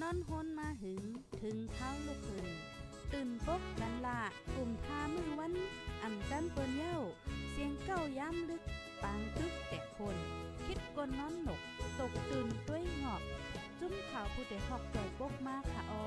[0.00, 1.02] นอนฮนมาหึง
[1.42, 2.48] ถึงเท้าลูกหึง
[3.12, 4.20] ตื่นปกกันละ
[4.54, 5.52] กลุ่มทามือวัน
[6.02, 6.98] อ่ำจันเปิ้นเย้า
[7.50, 8.62] เสียงเก้าย้ำลึก
[9.02, 10.16] ปางตึกแต่คน
[10.66, 11.60] คิดกนนอนหนก
[11.98, 13.22] ตกตื่นด้วยหงอบ
[13.80, 16.04] จุ้มข่าวผู้เด็กหอกใจปกมากค่ะออ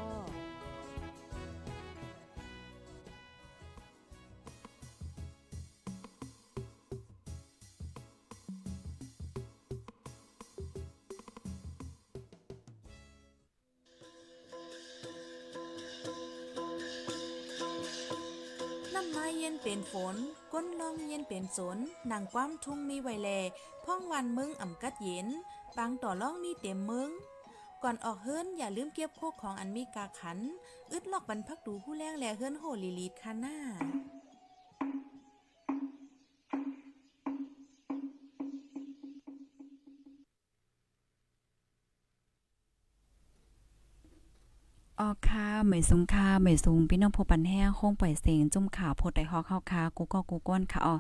[19.64, 20.16] เป็นฝน
[20.54, 21.78] ก้นลองเย็นเป็นสน
[22.12, 23.30] นางความทุ่งมีไวแล
[23.84, 25.28] พ่องวันมึงอ่ำกัดเย็น
[25.78, 27.10] ปางต่อล่องมีเต็มมึง
[27.84, 30.40] ก่อนออกเฮิรนอย่าลืมเก็บโคกของอันมีกาขัน
[30.92, 33.58] อึดลอกบรรพักดูผู้แรงแลเฮิรนโหลีลีดคาหน้า
[45.08, 50.96] อค่ะเหมยซุงค่ะเหมยซุงพี่น้องผู้ปันแห้งคงปล่อยเสียงจุ่มข่าวโพดไดฮอกเข้าค่ะกูก็กูก้นค่ะออ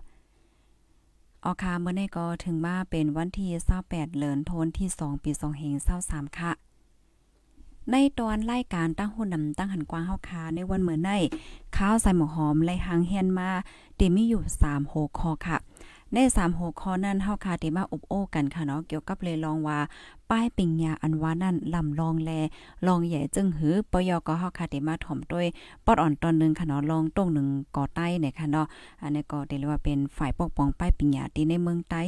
[1.43, 3.47] ออค่ะเมื่อนี้ก็ถึงมาเป็นวันที่
[3.79, 5.73] 28เดือนธันวาคมที่ 2 ปี2เฮง
[6.07, 6.51] 23ค่ะ
[7.91, 11.11] ในตอนรายการตั้งหุ่นนำตั้งหันกว้างเฮาคาในวันเหมือนใน
[11.77, 13.49] ข้าวใส่หมกหอมไล่หางเฮียนมา
[13.95, 15.57] เตมีอยู่3หัวข้อค่ะ
[16.13, 19.79] ใน3หัวข้อนั้นเฮาคาเตมาอบโอ้กันค่ะเนาะเกี่ยวกับเลยลองว่า
[20.29, 22.31] ป้ายปิงยาอันว่านั่นลำลองแล
[22.87, 25.47] ลองใหญ่จึงหือปยก็เฮาคาเตมาถ่อมด้วย
[25.85, 28.67] ปอดอ่อนตอนหนึงค่ะเนาะลองตรงหนึ่งก่อใต้เนี่ยค่ะเนาะ
[29.01, 32.01] อันนี้ก็เรียกว่าเป็นฝ่ายปกป้องป้ายปิงยาที่ในเมืองใต้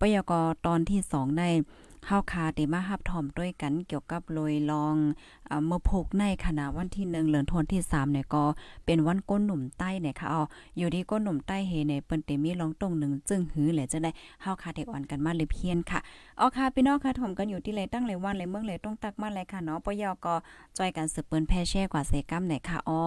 [0.00, 1.42] ปยก็ตอนที่สองใน
[2.06, 4.96] เฮาคาเตมารับถ่อมด้วยกันเกี่ยวกับโลยลอง
[5.50, 8.44] อ่าเมื่อพกในขณะวันที่1เดือนธันที่3เนี่ยก็
[8.86, 10.44] เป็นวันก้นหนุ่มใต้เนี่ยค่ะอาอ
[10.78, 14.10] อยู่ที่ก้นหนุ่มใต้เฮในเปิ้นเตมีลองตรงหนึ่งจึงหือแหละจะได้
[14.42, 16.00] เฮาคาเทอ่อนกันมาเลยเพียนค่ะ
[16.38, 20.34] เอค่ะพี่น้องค่ะถมกันอยู่ที่เลยตั้งเลยวันเลยเมืองเลยต้องตักมาเลยค่ะเนาะปยก็
[20.78, 23.02] จอยกันสืบเปิ้นแพ่แช่กว่าเซกัมไหนค่ะอ้อ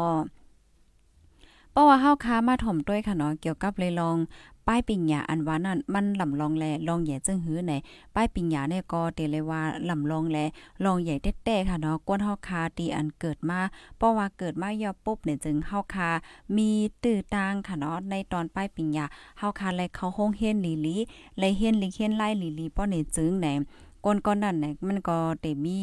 [1.71, 4.17] เพราะว่าเฮาค้ามาถ่อมด้วยค่ะเนาะเกี่ยวกับเลยลอง
[4.67, 7.73] ป้ายปิงหยาอันว่านั่นมันลำลองแลลองใหญ่จึงหือไหน
[8.15, 10.37] ป้ายปิงหยาเนี่ยก็เตเลยว่าลำลองแล
[10.85, 13.59] ลองใหญ่แต้ๆค่ะเนาะกวนเฮาคาตีอันเกิดมา
[13.97, 16.09] เพราะว่าเกิดมายอปุ๊บเนี่ยจึงเฮาคา
[16.55, 16.69] มี
[17.03, 19.05] ตื้อตางค่ะเนาะในตอนป้ายปิงหยา
[19.39, 20.97] เฮาคาเลยเขาห้องเฮียนหลีลี
[21.39, 23.47] เลยเฮียนลิเฮียนไล่หลีลีป้อเนี่ยจึงไหน
[24.05, 25.79] ก้นก้อนนั่นเนี่ยมันก็เตมี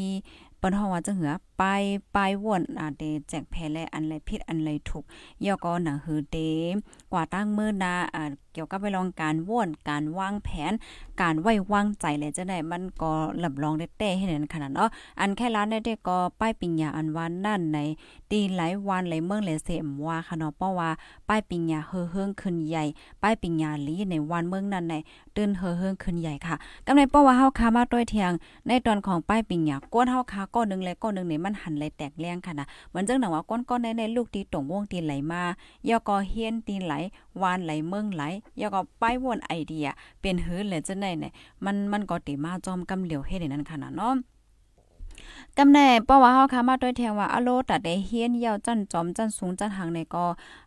[0.59, 1.63] เปิ้นเฮาว่าจังหือไป
[2.13, 5.05] ไปวนอ่าเตแจกแพ้และอันไรผิดอันไรถูก
[5.45, 6.37] ย่อก็หนังหือเต
[7.13, 10.73] กว่าตั้งมือนาอ่า เกี่ยวกับไปลองการว่นการวางแผน
[11.21, 14.89] การไว้วางใจเลยจะได้มันก็หลำลองได้แต่ให้นั่นขนาดเนาะ
[15.21, 17.79] อันแค่ร้านได้ได้ก็ป้ายปิญญาอันวันนั่นใน
[18.31, 20.91] ตีหลายวันหลายเมืองหลายเสมว่าค่ะเนาะเพราะว่า
[21.29, 22.85] ป้ายปิญญาเฮอเฮิงขึ้นใหญ่
[23.23, 24.95] ป้ายปิญญาลีในวันเมืองนั้นใน
[25.37, 28.33] ตื่นเฮอเฮิงขึ้นใหญ่ค่ะกำในเพราะว่าเฮาคามาด้วยเทียง
[28.67, 35.43] ในตอนของป้ายปิงหยาก้นเฮาคาก้อนหนึงและก้อนหนึงนี่มันหันไหลแตกแรงค่ะนะเหมือนจังหนังว่าก้อนๆในในลูกตีตรงวงตีไหลมา
[35.89, 36.93] ยอก็เฮียนตีไหล
[37.43, 38.23] วานไหลเมืองไหล
[38.61, 39.87] ยอก็ป้ายวนไอเดีย
[40.21, 41.33] เป็นหื้อเลยจังได๋เนี่ย
[41.65, 44.15] มันมันก็ติมาจอมกำเหลียวเฮ็ดให้นั่นค่ะนะเนาะ
[45.59, 50.25] กำแน่เพราะว่าเฮาคามาด้วยแทงว่าอโลตัดได้เฮียนยาวจั่นจอมจั่นสูงจั่นหางในก็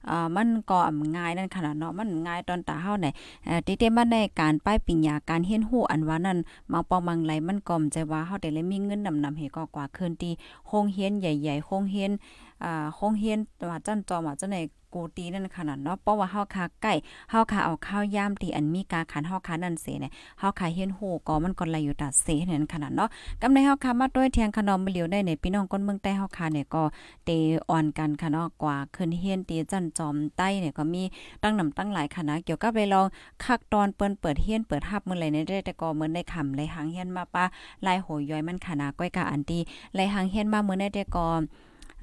[0.09, 3.13] อ่ามันก็อำง่ายนั่นขนาดเนาะมันง่ายตอนตาเฮาเนี่ย
[3.45, 6.39] เอ่อติเตมาในการป้ายปิญญาการเฮียนฮู้อันว่านั้น
[6.71, 10.33] บางปองบางไหลมันก็มใจว่าเฮาได้เลยมีเงินนำนำเฮก็กว่าคืนที่
[10.67, 12.11] โรงเรียนใหญ่ๆโรงเรียน
[12.63, 14.61] อ่าโรงเรียนว่าจันจอมว่าจังได๋
[14.93, 16.93] กูตีนั่นขนาดเนาะเพราะว่าเฮาคาใกล้
[17.29, 23.09] เฮาคาเอาข้าวย่ามตีอันมีกาขันเฮาคานั่นเสเนี่ยเฮาคาเฮียนฮู้ก็มันก็ไหลอยู่ตัดเสนั่นขนาดเนาะ
[23.41, 26.83] กำในเฮาค่ะมาด้วยเทียงขนมเหลียวได้ในพี่น้องคนเมืองใต้เฮาค่ะเนี่ยก็
[27.25, 27.29] เต
[27.69, 31.03] อ่อนกันค่ะเนาะกว่าขึ้นเฮียนตีจันจอมใต้เนี่ยก็มี
[31.43, 33.05] ตั้งนำตั้งหลายคณะเกี่ยวกับไปลอง
[33.43, 37.43] คักตอนเปิ้นเปิดเฮียนเปิดฮับมื้อไหลในได้แต่ก็เหมือนได้คำไหลหางเฮียนมาป้า
[37.85, 39.59] ลายโหย้อยมันคณะก้อยกะอันตี
[39.93, 41.27] ไหลหางเฮียนมามื้อได้แต่ก็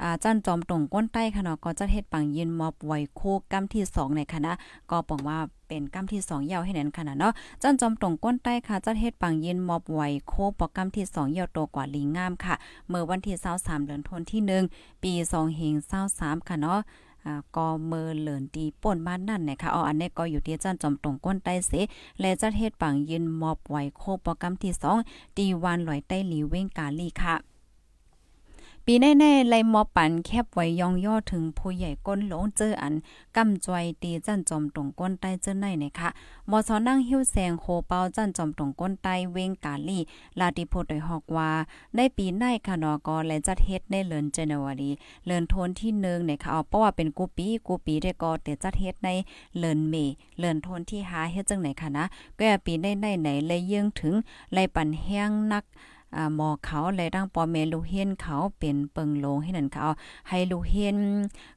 [0.03, 4.53] อ่าจันจอมตรงก้นใต้ค่ะเนาะก็จะเฮ็ดปังยินมอบไว้โคกำที่สองในคณะ
[4.91, 5.39] ก็ปองว่า
[5.69, 7.33] เป็นกำที่สองยาวให้แน่นขนาดเนาะ
[7.63, 12.55] จันจอมตรงก้นใต้ค่ะจัดเฮ็ดปังย็นมอบไว้โคโปรแกรมที่2เหี่ยวโตกว่าลิงงามค่ะ
[12.89, 14.41] เมื่อวันที่23เดือนธันวาคมที่
[14.73, 15.75] 1 ปี2เฮง
[16.11, 16.81] 23ค่ะเนาะ
[17.27, 21.73] อ่าก็เมื่อเหลินตีป่นบ้านนั่นนะคะเอาอันนี้ก็อยู่ที่จันจอมตรงก้นใต้เส
[22.21, 24.73] และจัดเฮ็ดปังย็นมอบไว้โคโปรแกรมที่
[25.07, 27.54] 2ตีวันลอยใต้หลีเว้งกาลีค่ะ
[28.89, 32.95] ปีแน่ๆไลมอปันแคบไว้ยองย่อถึงผู้ใหญ่ก้นหลงเจออัน
[33.37, 36.09] กำจอยตีจันจอมตรงก้นใต้เจอในนะคะ
[36.51, 39.99] มอสอนั่งหิ้วแสงโคเปาจันจอมตรงก้นใต้เวงกาลี
[40.39, 41.51] ลาติโพดโดยฮอกว่า
[41.97, 44.91] ในปีในค่ะนาะก็และจัดเฮ็ดในเดือนเจนวารี
[45.27, 49.09] เดือนธันที่1เนี่ยค่ะเอาเพราะว่าเป็นกูปีกูปีได้ก็แต่จัดเฮ็ดใน
[49.61, 49.95] เดือนเม
[50.41, 52.05] เดือนธันที่5เฮ็ดจังไหนค่ะนะ
[52.41, 54.15] ก็ปีในในไหนเลยเยื่องถึง
[54.53, 55.65] ไลปันแห้งนัก
[56.35, 59.87] หมอเขาและดังปอแม่ลูกเฮียนเขาเป็นเปิงโลงให้นั่นเขา
[60.29, 60.97] ให้ลูกเฮียน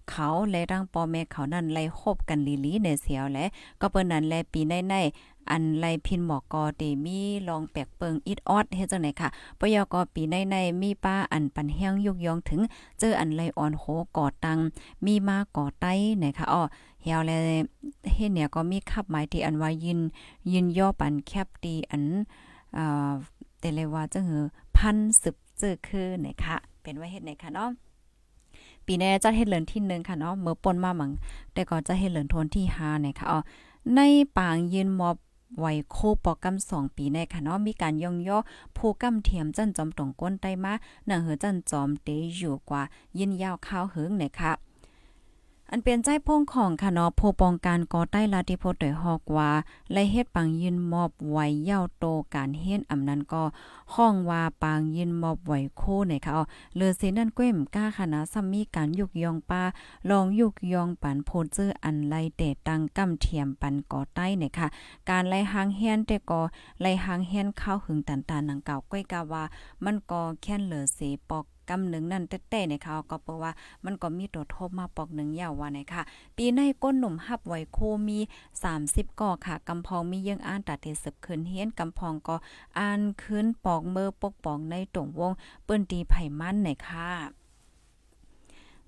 [0.09, 3.45] เขาและดังปอแม่เขานั่นไล่คบกันลีๆในเสียวและ
[3.81, 12.61] ก็เปิ้นนั้นแลปีในๆอันไลพินหมอกอเตมีลองแปลกเปิงอิดออดเฮ็ดจังไหนค่ะปยกอปีในๆมีป้าอันปันแห้งยุกยองถึง
[12.99, 13.83] เจออันไลอ่อนโห
[14.17, 14.59] ก่อตัง
[15.05, 15.93] มีมาก่อไต้
[16.23, 16.61] นะคะอ้อ
[17.03, 17.31] เฮียวแล
[18.13, 19.99] เฮ็ดเนี่ยก็มีคับหมายที่อันว่ายิน
[20.51, 22.03] ยินย่อปันแคบตีอัน
[22.77, 23.11] อ่า
[23.59, 24.43] แต่เลยว่าจังหือ
[24.77, 27.69] พันสืบเจอคือนะคะเป็นว่าเฮ็ดไหนคะเนาะ
[28.85, 31.11] ปีนี้จะเฮ็ดเลินที่1ค่ะเนาะเมื่อปนมาหมัง
[31.53, 33.39] แต่ก็จะเฮ็ดเลินทนที่5นะคะอ๋อ
[33.95, 33.99] ใน
[34.37, 35.15] ปางยืนมอบ
[35.59, 38.37] ไว้โคปอกำสองปีในค่ะเนาะมีการย่องย่อ
[38.77, 40.73] ผู้กำเทียมจันจอมตรงก้นใต้มา
[41.07, 42.81] หนังเหือจันจอมเตอยู่กว่า
[43.17, 44.51] ยินยาวข้าวเหิงเนี่ยค่ะ
[45.71, 49.51] อันเป็นใจพงของค่ะเนาะผู้ปองกันก่อใต้ลาติโพดโดยฮอกว่า
[49.91, 52.05] และเฮ็ดปังยืนมอบไว้เย้าโต
[52.35, 53.43] การเฮ็ดอำนั้นก็
[53.95, 56.33] ห้องว่าปางยืนมอบไว้โคเนี่ยค่ะ
[56.75, 59.63] เลือเสนั่นก้มกล้าค่ะนะซ้ำมีการยุกยองป้า
[60.09, 64.67] ลองยุกยองปันโพเจออันไลเตตังกำเทียมปันก่อใต้เนี่ยค่ะ
[65.09, 66.41] การไล่หางแฮนแต่ก็
[66.81, 69.43] ไล่หางแฮนเข้าหึงตันตานังเก่าก้อยกาว่า
[69.83, 70.99] มันก็แค่นเหลือเส
[71.31, 73.51] ปอก กำหนึ่งนั่นแต่แต่ในเขาก็เปราว่า
[73.85, 76.03] มันก็มีตัวทบมาปอกหนึ่งยาวว่าไหนค่ะ
[76.37, 78.19] ปีในก้นหนุ่มหับไว้โคมี
[78.69, 82.35] 30ก่อค่ะกำพองมียังอ่านตัดเทสืบขึ้นเฮียนกำพองก็
[82.79, 85.31] อ่านขึ้นปอกเมื่อปกปองในตรงวง
[85.65, 87.09] เปิ้นตีไผ่มันไหนค่ะ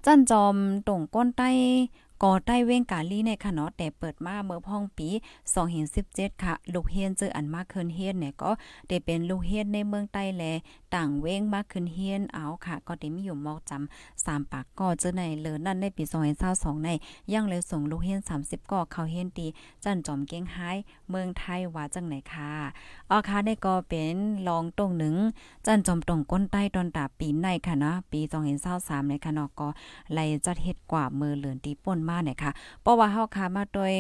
[0.05, 0.55] จันจอม
[0.87, 1.49] ตรงก้นใต้
[2.23, 5.09] ก่อใต้เว้งกาลี่ในค่ะเนาะแต่เปิดมาเมื่อพ่องปี
[5.75, 8.51] 2017ค่ะ ลูกเฮียนเจออันมากขึ้นเฮียนเนี่ยก็
[8.87, 10.43] ได้เป็นลูกเฮียนในเมืองใต้แล
[10.95, 16.03] ต่างเว้งมากขึ้นเฮียนเอาค่ะ ก็ได้มีอยู่มอกจำ3ปากก็เจอในเลอนั่นในปี
[16.43, 16.89] 2022ใน
[17.33, 19.47] ยังเลยส่งลูกเฮียน30ก่อเข้าเฮียนตี
[19.83, 20.71] จันจอมเก้งไห้
[21.09, 22.51] เมืองไทยว่าจังไหนค่ะ
[23.09, 24.17] อ๋อค่ะได้ก็เป็น
[24.47, 25.15] รองตรงหนึ่ง
[25.65, 28.21] จันจอมตรงก้นใต้ตอนตาปีในค่ะนะปี
[28.65, 29.67] 2023ในค่ะเนาะก็
[30.13, 32.51] ไล่จัดเฮ็ดกว่ามือเหลือนตีป่นมาเนี่ยค่ะ
[32.81, 33.93] เพราะว่าเฮาค่ะมาโดย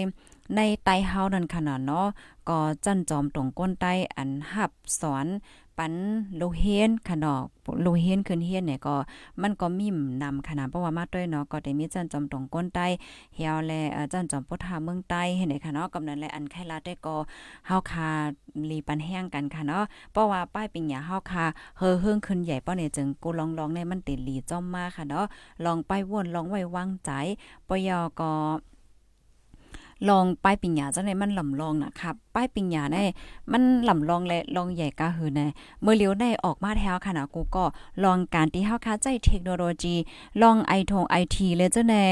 [0.55, 2.07] ในไตเฮานั่นขนาดเนาะ
[2.49, 4.71] ก็จันจอมตรงก้นใต้อันหับ
[5.01, 5.25] สอน
[5.79, 5.93] ปัน
[6.37, 7.45] โลเฮนขนอก
[7.81, 8.95] โลเฮนขึ้นเฮียนเนี่ยก็
[9.41, 9.87] มันก็มี
[10.23, 12.85] นำขนาดเพราะว่ามาด้วยเนาะก็ได้มีจันจอมตรงก้นใต้
[13.35, 13.71] เฮียวแล
[14.13, 17.15] จันจอมพุทธาเมืองใต้เห็นไหมคะเนาะกำนั้นแลอันไขลาได้ก็
[17.67, 18.09] เฮาคา
[18.69, 21.45] ลีปันแห้งกันค่ะเนาะเพราะว่าป้ายปิงหยาเฮาคา
[21.77, 25.25] เฮอเฮิงขึ้นใหญ่ป้อเนี่ยจึงกูลองลองในมันติดหลีจ้อมมาค่ะเนาะ
[25.65, 27.11] ลองไปวนลองไว้วางใจ
[27.67, 28.31] ปยอก็
[30.09, 33.03] ลองป้ายปิญญาจังได๋มันลำลองนะครับป้ายปิญญาได้
[33.51, 35.41] มันลำลองและลองใหญ่กะหือใน
[35.81, 37.65] เมื่อเลียวได้ออกมาแถวค่ะนะกูก็
[38.03, 39.95] ลองการที่เฮาค้าใจเทคโนโลยี
[40.41, 42.05] ลองไอทงไอทีเลยจังได๋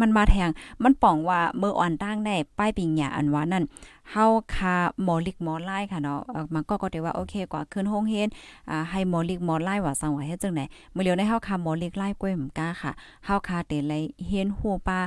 [0.00, 0.50] มันมาแทง
[0.82, 3.64] มันป่องว่าเมื่ออ่อนตั้งได้ป้ายปิงหยาอันว่านั่น
[4.12, 6.20] เฮาคาหมอลิกหมอไล่ค่ะเนาะ
[6.54, 8.28] มันก็ก็ได้ว่าโอเคกว่าขึ้นห้องเฮ็ด
[8.70, 10.64] อ่าให้หมอลิกหมอไล่ว่าสังว่าเฮ็ดจังได๋
[10.94, 12.92] มื้อเลียวได้เฮาคาหมอลิกไล่ก้วยหมก้าค่ะ
[13.24, 13.92] เฮาคาเตไล
[14.26, 14.98] เฮียนฮู้ป้า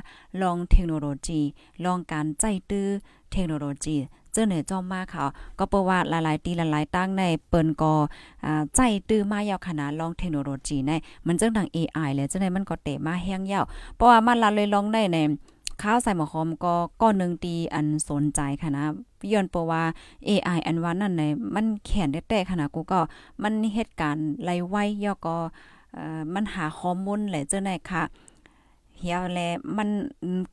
[0.41, 1.41] ลองเทคโนโลยี
[1.83, 2.87] ลองการใจตื้อ
[3.31, 3.97] เทคโนโลยี
[4.33, 5.25] เจอเหนือจอมมาค่ะ
[5.59, 7.93] ก็เปว่าหลายๆตีหลายๆตั้งในเปิ้นก็
[8.45, 8.79] อ่าใจ
[9.09, 10.91] ตื้อมายาวขนาดลองเทคโนโลยีใน
[11.27, 15.17] มันจังดัง AI แล้วจังได๋มันก็เตมาแห้งยาวเพราะว่ามันละเลยลองได้ใน
[15.81, 18.85] ข้าวใส่หมอหอมก็ก้อนหนึ่งตีอันสนใจค่ะนะ
[19.31, 19.83] ย้อนเปว่า
[20.27, 21.23] AI อันว่านั่นใน
[21.55, 22.99] มันแขนได้แต่ขนาดกูก็
[23.43, 25.37] มันเหตุการณ์ไล่ไว้ย่อก็
[25.93, 28.03] เอ่อมันหาข้อมูลแหละเจ้าไหนค่ะ
[28.99, 29.39] เฮียแล
[29.77, 29.89] มัน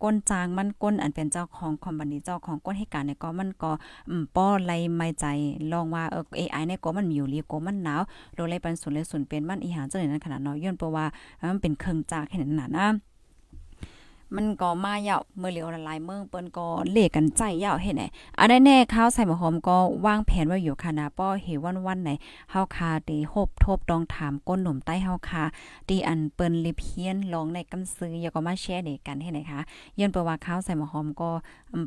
[0.02, 3.70] ก้นจางมันก้นอันเป็นเจ้าของคอมพานีเจ้าของก้นเหตุการเนี่ยก็มันก็
[4.36, 5.26] ป้อไลไม่ใจ
[5.72, 8.00] ลองว่าเออ AI เนี่ยก็มันมีอยู่ลีก็มันหนาว
[8.34, 11.06] โลไลปันศูนเลยศูนเป็นมันอีหยังจังได๋นั้นขนาดเนาะย้อนเปว่า
[11.52, 12.88] มันเป็นเครื่องจักแค่นั้นนะ
[14.36, 18.02] มันก็มาเยาวเมื่อเหลียวละลายเมืองเปิ้นก็เลกันใจเยาวเฮ็ดไหน
[18.38, 19.76] อันแน่ๆข้าวใส่หมอหอมก็
[20.06, 22.10] วางแผนไว้อยู่ค่ะนะป้อเฮวันๆไหน
[22.50, 25.42] เฮาคาตีหบทบดองถามก้นหนุ่มใต้เฮาคา
[25.88, 29.60] ตีอันเปิ้นลิเพียนลองในกำซื้ออย่าก็มาแชร์เด็กกันให้ไหนคะ
[29.98, 31.30] ย้อนประว่าข้าวใส่หมอหอมก็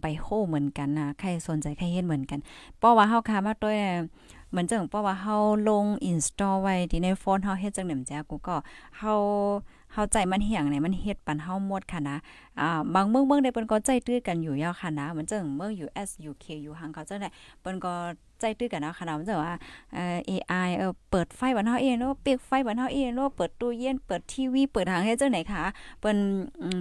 [0.01, 2.39] ไปโหเหมือนกันนะใครสนใจใครเฮ็ดเหมือนกัน
[2.81, 3.77] ป้อว่าเฮาคามาด้วย
[4.49, 5.37] เหมือนจังเพราะว่าเฮา
[5.69, 8.55] ลง install ไว้ที่ในโฟนเฮาเฮ็ดจังหนึ่มจ้ากูก็
[8.97, 9.13] เฮา
[9.93, 12.17] เฮาใจมันเหี่ยงเนี่ยมันเฮ็ดปันเฮาหมดค่ะนะ
[12.59, 17.29] อ่าบางเมืองเมืองได้เปิ้นก็ใจตื้อกันอยู่ยาวค่ะนะเหมือนจังเมือง US UK อยู่ห่างเขาจังได๋
[17.61, 17.93] เปิ้นก็
[18.39, 19.53] ใจตื้อกันเนาะค่ะนะมันจะว่า
[19.93, 25.63] เอ่อ AI เออเปิดไฟบ้านเฮาเองเนาะปิดไฟบ้านเฮาเองเนาะเปิดตู้เย็นเปิดทีวีเปิดทางเฮ็ดจังได๋คะ
[25.99, 26.17] เปิ้น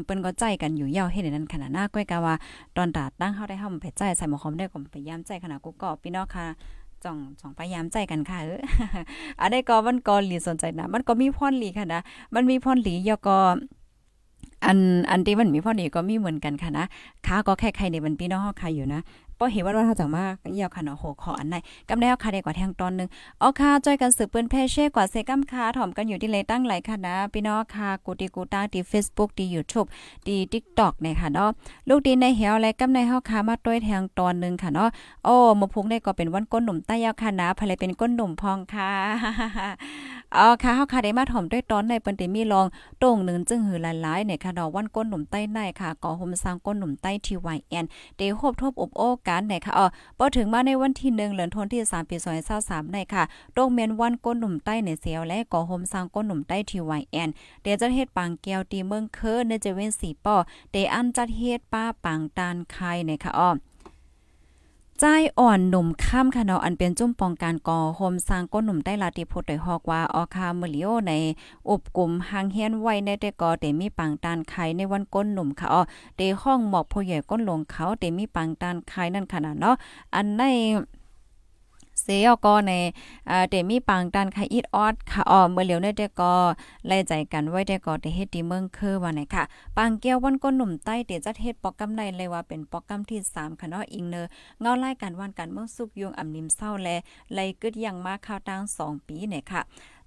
[0.05, 2.35] เปิ้นก็ใจกันอยู่ยาวเฮ็ดนั้นขนาดหน้าก้อยกะว่า
[2.77, 6.47] ตอนตาตั้งเฮาได้เฮาไปใจใส่หมอคอมได้ก็พยายามใจขนาดกูก็พี่น้องค่ะ
[7.05, 8.61] จ่องจ่องพยายามใจกันค่ะเออ
[9.41, 12.03] อันนี้ก็มันก็หลีสนใจนะ มันก็มีพรหลีค่ะนะ
[12.35, 13.39] มันมีพรหลียก็
[14.65, 14.79] อัน
[15.11, 16.87] อันที่มันมีพอดีก็มีเหมือนกันค่ะนะ
[17.27, 19.01] ค้าก็แค่ใครในมันพี่น้องเฮาใครอยู่นะ
[19.39, 21.57] ป้อเห็นว่าเราเฮาจังมากเอี่ยวค่ะเนาะโหขออันไหน
[21.89, 23.09] กำได้เอาค่ะได้กว่าแทงตอนนึง
[23.41, 29.87] เอาค่ะจอยกันสืบเปิ้นแพ่เช่กว่าเซกัมค่ะถ่อมกันอยู่ที่เลยตั้งหลายค่ะนะพี่น้องค่ะกูติกูตาที่ Facebook ที่ YouTube
[30.27, 31.51] ที่ TikTok เนี่ยค่ะเนาะ
[31.89, 34.89] ลูกดีในเหียวและกำในเฮาค่ะมาด้วยแทงตอนนึงค่ะเนาะ
[35.25, 38.91] โอ้มาพุงได้ก็เป็นวันก้นหนุ่มใต้ยาวค่ะนะภายเป็นก้นหนุ่มพองค่ะ
[40.37, 42.67] อ๋อค่ะเฮาค่ะได้มาถ่อมด้วยตอนในเปิ้นได้มีลอง
[43.03, 47.85] ต่งนึงจึงหือหลายๆเนี่ยค่ะเนาะวันก้นหนุ่มใต้ในค่ะก่อห่มสร้างก้นหนุ่มใต้ TYN
[48.17, 49.87] เดโฮบทบอบโอกันเนี่ยค่ะอ๋อ
[50.19, 52.17] พอถึงมาในวันที่1เดือนธันวาคม3ปี
[52.55, 57.31] 2023ในค่ะโต่งเมียนวันก้นหนุ่มใต้ในเสียวและก่อโฮมสร้างก้นหนุ่มใต้ที่ YN
[57.63, 60.37] เดจะเฮ็ดปังแก้วตีเมืองเคอในจเวนสีป้อ
[60.73, 63.51] เดอันจัดเฮ็ดป้าปังตานคายในค่ะอ๋อ
[65.01, 65.07] ใจ
[65.39, 71.13] อ่อนหนุ่มข้ามค่ะเนาะอันเป็นจุ่มปองการก่อโฮมสร้างก้นหนุ่มได้ลาติพุทธโดยฮอกว่าออคาเมลิโอใน
[71.69, 75.83] อบกลุ่มหางเฮียนไว้ในแต่ก่อเตมีปังตานไข่ในวันก้นหนุ่มค่ะอ๋อ
[76.17, 79.77] เดห้องหมอกผู้ใหญ่ก้นหลงเขาเตมีปังตานไข่นั่นขนาดเนาะ
[80.15, 80.43] อันใน
[82.09, 82.73] เสียก็ใน
[83.31, 86.35] อ่าเตมีปังตันค่ะอีดออดค่ะอ๋อเมื่อเหลียวในแต่ก็
[86.87, 89.45] ไล่ใจกันไว้แต่ก็ได้เฮ็ดดีเมืองคือว่าไหนค่ะ
[89.77, 94.27] ปังแก้ววันก้นหนุ่มใต้เตจัดเฮ็ดปอกกำในเลยว่าเป็นปอกกำที่3ค่ะเนาะอิงเนอ
[94.61, 96.89] เงาไล่กันวันกันเมืองสุกยุงอ่ำนิมเศร้าแล
[97.35, 99.63] ไล่กึดยังมาข้าวตัง2 ปีเนี่ยค่ะ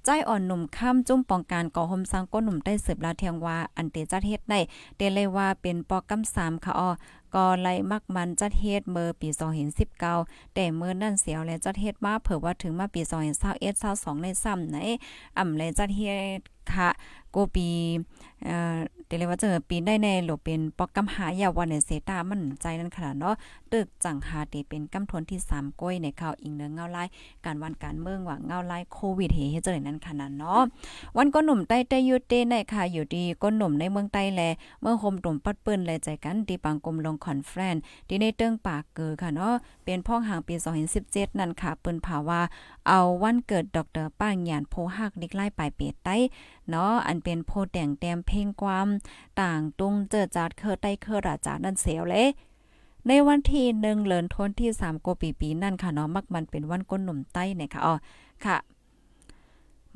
[0.06, 4.60] ใจอ่อนหนุ่มข้ามจุ้มปองการก่อหมสร้างก้นหนุ่มได้สืบลาเทียงว่าอันเตจัดเฮ็ดได้
[4.98, 6.90] เตเลยว่าเป็นปอกกำ3ค่ะอ๋อ
[7.36, 9.30] ก็ไล่มักมันจัดเฮ็ดเมื่อปี
[9.92, 13.02] 2019แต่เมื่อนั่นเสียวและจัดเฮ็ดมาเผื่อว่าถึงมาปี
[13.42, 14.78] 2021 22ในซ้ำไหน
[15.38, 16.40] อ่ำเลยจัดเฮ็ด
[16.74, 16.90] ค่ะ
[17.36, 17.70] กูปี
[18.46, 18.80] เอ่อ
[19.10, 23.36] เดเลยว่าเจอปีนได้ในหลบเป็นปอกกำหายาวันในเซตามันใจนั่นขนาดเนาะ
[23.74, 27.04] ตึกจังหาเตเป็นกำทนที่3ก้อยในข่าวอิงเนื้อเงาไล่
[27.46, 30.62] การวันการเมืองว่าเงาไล่โควิดเฮเฮ็ดจังนั้นขนาดเนาะ
[31.18, 34.42] วันก้นหนุ่มใต้ใต้ยุดเตในค่ะอยู่ดีก้นหนุ่มในเมืองใต้แล
[34.82, 37.76] เมื่อคมตุ่มปัดปืนแลใจกันที่ปังกลมลงคอนเฟรน
[38.08, 39.54] ที่ในเติ้งปากเกอค่ะเนาะ
[39.86, 40.56] เป็นพ่องห่างปี
[40.98, 42.40] 2017นั่นค่ะเปิ้นภาวา
[42.88, 46.18] เอาวันเกิดดรป้างหยานโพหักเล็กไล่ปลายเปตใต้
[46.70, 48.88] เนาะอันเป็นโพแต่งแต้มเพลงความ
[49.42, 52.28] ต่างตรงเจอจัดเคอใต้เคอราจานั่นเสียวเลย
[53.08, 57.94] ในวันที่หนึ่งเลินทนที่สามโกปีปีนั่นค่ะเนาะมักมันเป็นวันก้นหนุ่มใต้เนี่ยค่ะอ๋อ
[58.46, 58.58] ค่ะ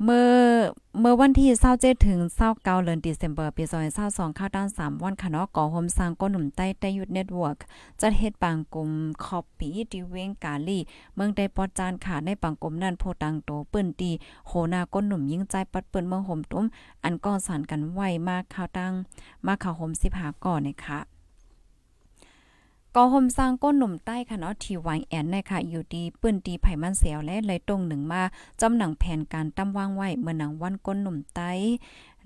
[0.02, 0.34] เมื่อ
[1.00, 1.46] เมื่อวันที่
[1.76, 3.64] 27ถึง29เดือนธันวาคมปี
[4.00, 7.58] 2022ข้าวด้าน 3 วันค่ะเนาะก่อโฮมสร้างก้นหนุ่มใต้ได้ยุดเน็ตเวิร์ก
[8.00, 8.90] จัดเฮ็ดปังกลุ่ม
[9.24, 10.78] คอปปี้ดิเวงกาลี
[11.14, 14.10] เมืองได้ปอดจานค่ะในปังกลุ่มนั้นโพตังโตเปิ้นตี
[14.48, 16.64] โหนาก้นหนุ่มยิ่งใจปัดเปิ้นเมืองห่มตุ้ม
[17.04, 18.92] อันก่อสานกันไว้มากข้าวตั้ง
[19.46, 21.13] มาข่าวห่ม15ก่อนเนี่ยค่ะ
[22.96, 28.22] ก็ห่มสร้างก้นหนุ่มใต้ค่ะเนาะทีวายแอนนะคะอยู่ดีปื้นตีไผ่มันเสียวและเลยตรงหนึ่งมา
[28.60, 31.50] จำหนังแผนการตั้มว่างไว้เมื่อหนังวันก้นหนุ่มใต้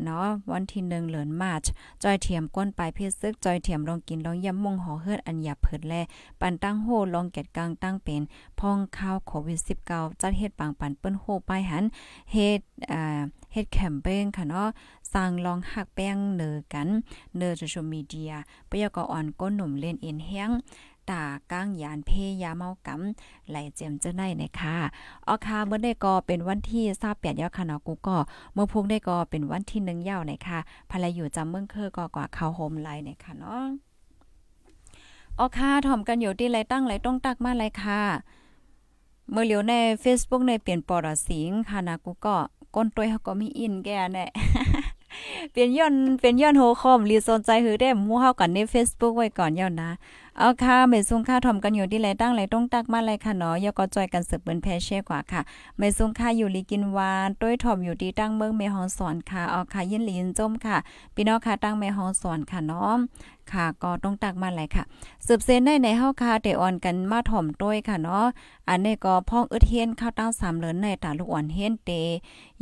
[0.05, 1.65] เนาะวันที่หนึ่งเหลือนมาร์ช
[2.03, 5.95] จอยเทียมก้นปลายเพศซึกจอยเทียมลองกินลองย่ำมงหอเฮือดอันหยาเผิดแล
[6.41, 8.23] ปันตั้งโหลองเก็ดกลางตั้งเป็น
[8.61, 9.59] พองข้าวโควิด
[9.91, 11.85] 19จัดเฮ็ดปางปันเปิ้นโหป้ายหัน
[12.33, 12.61] เฮ็ด
[12.93, 13.23] อ่า
[13.53, 14.69] เฮ็ดแคมเปญค่ะเนาะ
[15.13, 16.89] สร้างลองหักแป้งเนอกัน
[17.37, 18.33] เนอโซเชียลมีเดีย
[18.71, 20.51] ปยกอ่อนก้นหนุ่มเล่นเอ็นแห้ง
[21.11, 22.11] ตาก้างยานเพ
[22.43, 24.77] ยาเมากำไหลเจียมเจ้าได้นะคะ
[25.27, 28.17] ออค่ะเมื่อได้ก็เป็นวันที่28ยาวค่ะเนาะกูก็
[28.55, 30.59] เมื่อพุ่งได้ก็เป็นวันที่1ยาวนะคะ
[30.91, 33.65] ภรรยอยู่จำเมืองเคอก็กว่าเขาโฮมไลน์นะคะเนาะ
[35.39, 38.01] ออค่ะถ่อมกันอยู่ที่ไรตั้งไรต้องตักมาไรค่ะ
[39.33, 42.37] เมื่อเหลียวใน Facebook ในเปลี่ยนปอดสิงค่ะนะกูก็
[42.75, 44.27] ก้นตัวเขาก็มีอินแกแน่
[45.53, 49.91] เป็นย้อนเป็นย้อนโฮคอมรีสนใจหือได้หมู่เฮากันใน Facebook ไว้ก่อนย้อนนะ
[50.39, 55.41] เอาค่ะเมซุงค่าทอมกันอยู่ที่ไรตั้งไรต้องตักมาไรค่ะเนาะยก็จอยกันสืบเปิ้นแพเช่กว่าค่ะ
[55.79, 60.77] เมซุงค่าอยู่ลีกินวานต้วยทอมอยู่ที่ตั้งเมืองเมฮองสอนค่ะเอาค่ะยินลีนจมค่ะ
[61.15, 62.97] พี่น้องค่ะตั้งเมฮองสอนค่ะเนาะ
[63.53, 64.85] ค่ะ ก็ต้องตักมาเลยค่ะ
[65.27, 68.27] สืบเส้นได้ในเฮาค่ะเตออนกันมาถ่อมต้วยค่ะเนาะ
[68.69, 71.91] อันนี้ก็พ่องอึดเฮียนข้าวตั้งสามเหลินในตาลูกอ่อนเฮียนเต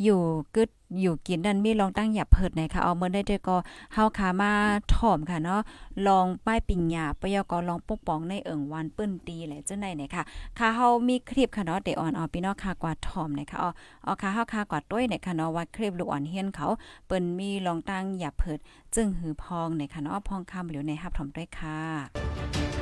[0.02, 0.20] อยู่
[0.54, 3.56] กึดอยู่กินนั่นมีลองตั้งหยับเพิดไหนค่ะเอาเมื่อได้เจอก็
[3.94, 4.50] เฮาขามา
[4.94, 5.60] ถ่อมค่ะเนาะ
[6.06, 10.22] ลองป้ายปิ่งยาปยก็ลองปกป้องในเอิ่งวันปื้นตีแหละจังได๋เนี่ยค่ะ
[10.58, 13.70] ค่ะเฮามีคลิปค่ะเนาะเดออนเอาพี่น้องค่ะกว่าถ่อมนะคะเอา
[14.04, 16.68] เอาค่ะเฮาค่ะกว่าต้วยเนี่ยค่ะเนาะว่าคลิปลูกอ่อนเฮียนเขา
[17.06, 18.58] เปิ้นมีลองตั้งหยับเพิด
[18.96, 22.75] จึงหือพองในค่ะเนาะพองคำเหลียวในฮับถ่อมด้วยค่ะ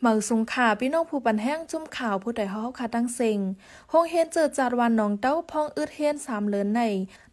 [0.00, 3.38] เหมาสุงขาพี่น้องผู้ปันแห้งจุ่มข่าวผู้ใดเฮาคาตั้งเซ็ง
[3.92, 6.80] ห้องเฮนเจอจาดวันน้องเต้าพองอึดเฮนสามเลินใน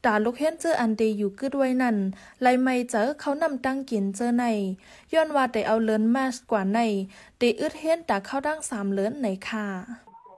[0.05, 1.97] ตาลูกเฮนเจออันเดอยู่กึดไว้นั่น
[2.41, 4.45] ไลไม่เจอเขานำตั้งกินเจอใน
[5.13, 6.79] ย้อนว่าได้เอาเลินมาสกว่าใน
[7.37, 9.65] เดอึดเฮนตาเข้าดั้งสามเลินในค่ะ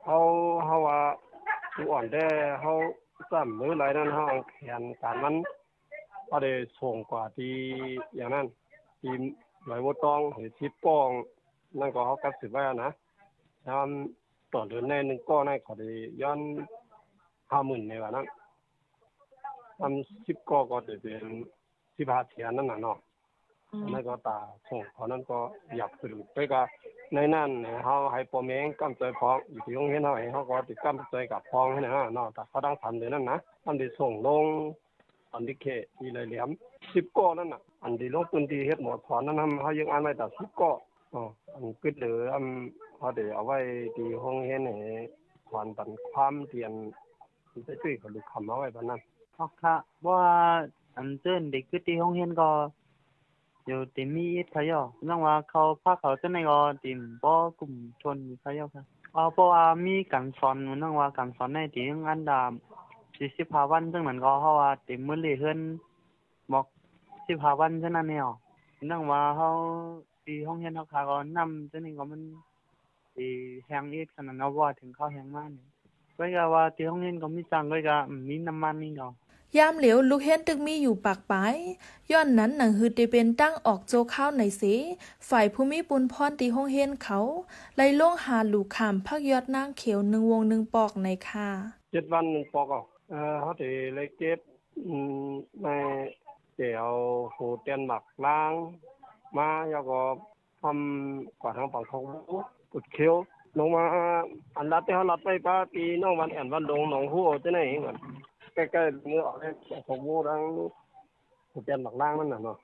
[0.05, 0.17] เฮา
[0.65, 1.00] เฮาว่า
[1.74, 2.25] ผู้อ่อนได้
[2.62, 2.72] เฮา
[3.29, 5.36] ซ้ํมื้อหลายนั้นเฮาแขนการมัน
[6.29, 7.53] บ่ได้ส่งกว่าที่
[8.15, 8.46] อย่างนั้น
[9.01, 9.13] ที่
[9.67, 11.10] หลบ่ต้องเฮ็ดสิป้อง
[11.79, 12.91] นั่นก็เขากัดสืบไว้นะ
[13.65, 13.79] ถ้า
[14.53, 15.88] ต่อเดือนในหนึ่งก็ในขอได้
[16.22, 16.39] ย้อน
[17.51, 18.25] ห้าหมื่นในวันนั้น
[19.79, 21.24] ทำสิบก็ก็จะเป็น
[21.98, 22.98] สิบห้าเทียนนั่นน่ะเนาะ
[23.93, 24.38] นั่นก็ตา
[24.69, 25.38] ส่งเพราะนั้นก็
[25.77, 26.62] อยากสืบไปก็
[27.13, 27.50] ในนั้น
[27.84, 34.46] เขาให้ปอมเองกำใจพองอยู่ที่โรงเรียนเขาเองเขาก็ติดกำใจกับพองให้นะเนาะแต่เขาต้องทำเดี๋ยวนั้นนะทำได้ส่งลง
[35.31, 35.65] อันที่เข
[35.98, 36.50] ที่เลยเหลี่ยม
[36.93, 40.72] สิบก้อนั่นน่ะอันที่ลงพื้นที่เฮ็ดหมดถอนนั้นเขายังอ่านไว้แต่สิบก้อ
[41.13, 41.22] อ๋อ
[41.57, 43.57] อันกึดเหลืออำเขาได้เอาไว้
[43.95, 44.75] ที่โรงเรียนให้
[45.49, 46.71] ถอนปันความเรียน
[47.49, 49.01] ไปช่วยเขาลูกคำเอาไว้บันั้น
[49.37, 49.75] อ๋อค่ะ
[50.07, 50.21] ว่า
[50.97, 52.49] อันเจิ้นเด็กกึดที่โรงเรียนก็
[53.65, 58.83] อยู่ติมีอิทยอนังว่าเขาพาเขาจะในก็ติมบ่กลุ่มชนทยอค่ะ
[59.15, 62.41] อ๋อเพราะว่ามีการสอนนังว่าการสอนในที่อันดา
[63.05, 65.59] 45วันซึ่งมันก็เฮาว่าเต็มมื้อเลยเฮือน
[66.51, 66.65] บอก
[67.11, 68.27] 15วันฉะนั้นแนว
[68.91, 69.47] นังว่าเฮา
[70.27, 72.22] ที่ห้องเรียนเฮาขาก็นำจังนี้ก็มัน
[73.15, 73.27] สิ
[73.65, 75.65] แฮงอีกขนาดเนาะว่าถึงเข้าแฮงมานี่
[76.17, 79.12] ก็ก็ว่าที่ห้องเรียนก็มีจังก็ก็มีน้ำมันนี่เนาะ
[79.57, 81.55] ยามเหลียวลูกเห็นตึกมีอยู่ปากปาย
[82.12, 84.63] ย้อนนั้นหนังฮือได้เป็นตั้งออกโจข้าวในเส
[85.29, 87.19] ฝ่ายผู้มีปุนพรตีห้องเฮนเขา
[87.75, 91.50] ไล่ล่งหาลูกขามพักยอดนางเขียวหนึ่งวงหนึ่งปอกในค่ะ
[91.91, 93.65] เจ็ดวันหนึ่งปอกอะเออเขาจะ
[93.96, 94.39] เลยเก็บ
[95.63, 95.67] ใน
[96.57, 96.89] เดี๋ยว
[97.34, 98.53] โหเตียนหมักล้าง
[99.38, 100.00] มาแล้วก็
[100.62, 102.03] ทำกว่าทางฝั่งของ
[102.72, 103.15] ปุดเขียว
[103.60, 103.84] ลงมา
[104.57, 107.98] อันรัดที่เขารัดไปป้าปีน้องวันแอนวันลงหนองหัวจะไหนเหมือน
[108.53, 109.36] ใกล้ๆเนื้อออก
[109.88, 110.41] ของวัวทั้ง
[111.63, 112.57] เตียนหมักล่างนั่นน่ะเนาะ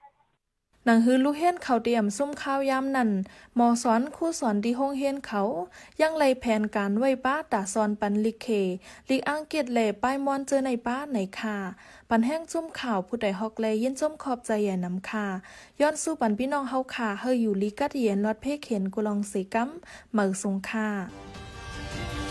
[0.85, 3.09] หนังฮือลูกเฮียนเขาเตรียมซุ่มข้าวยามนั่น
[3.55, 5.41] หมอสอนครูสอนที่ห้องเฮียนเขา
[6.01, 8.47] ยังไลแผนการไว้ป้าตาสอนปันลิเค
[9.09, 11.57] ลิกอังเกตแหล่ป้ายมอนเจอในป้าในค่ะ
[12.09, 15.27] ปันแห้งจุ่มข่าวผู้ใดฮอกแลยินจุ่มขอบใจใหญ่นำค่ะ
[15.81, 19.69] ย้อนสู้ปันพี่น้องเฮาค่ะเฮยอยู่ลิกัดเย็นรอดเพ่เข็นกุลองสีกัม
[20.11, 22.22] เหมือสงค่ะ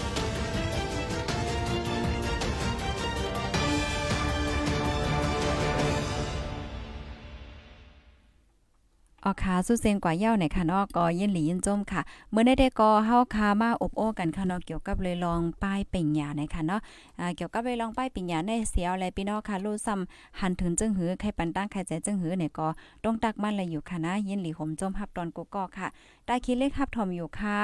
[9.24, 16.80] ออค่ะสู้เซงกว่าเย้าในค่ะนาะก็ยินหลียินจมค่ะ เมื่อได้ได้ก็เฮาคามาอบโอ้กันค่ะนาะเกี่ยวกับเลยลองป้ายปิ่งหยาในค่ะเนาะ
[17.18, 22.68] อ่าเกี่ยวกับเลยลองป้ายปิ่งหยาในเสียวอะไรพี่น้องค่ะรู้ซ้ำหันถึงจึงหือใครปันตั้งใครใจจึงหือเนี่ยก็
[23.04, 25.88] ต้องตักมันเลยอยู่ค่ะนะยินหลีห่มจมฮับตอนกูก็ค่ะ
[26.28, 27.58] ตาคิดเลขฮับทอมอยู่ค่ะ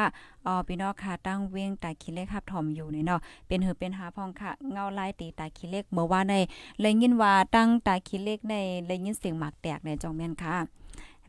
[0.47, 6.35] อ๋อพี่น้องค่ะตั้งเว้งตาคิดเลขฮับทอมอยู่นี่เนาะเป็นหือเป็นหาพองค่ะเงาลายตีตาคิดเลขเมื่อว่าใน
[6.81, 8.55] เลยยินว่าตั้งตาคิดเลขใน
[8.87, 10.77] เลยยินเสียงหมากแตกในจองแม่นค่ะ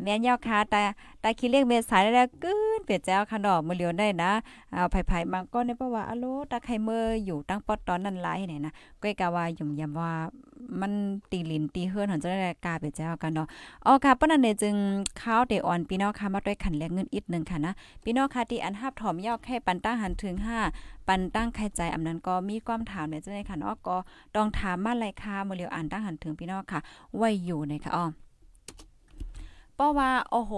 [0.03, 0.81] แม่นยอค่ะแต่
[1.21, 4.31] แต่คิดเลขเมษายแล้วกึ้นเปียเจ้าค่ะดอกมือเลียวได้นะ
[4.71, 10.11] เอาไผๆบางก้อนในเพระว่าอะโลตาไข่เมื่ออยู่ตั้งปอดตอนนั้นหลายเนี่ยนะก้อยกะว่าหยุ่มยำว่า
[10.81, 10.91] มัน
[11.31, 13.47] ตีลินตีเฮือนหันจะได้กาเปียเจ้ากันเนาะ
[13.85, 14.75] อ๋อค่ะปะนั้นเนี่ยจึง
[15.21, 20.35] ข้าวเดอ่อนพี่น้องค่ะมาด้วยขันแลกเงินอีกนึงค่ะนะพี่น้องค่ะที่อันหับถอมยอกแค่ปันตั้งหันถึง
[20.71, 23.95] 5ปันตั้งไข่ใจอำนั้นก็มีความถามเนี่ยจังได๋ค่ะเนาะก็
[24.35, 26.79] ต้องถามมาเลยค่ะมือเลียวอ่านตั้งหันถึงพี่น้องค่ะ
[27.17, 28.05] ไว้อยู่ในค่ะอ๋อ
[29.79, 30.53] เพราะว่าโอ้โห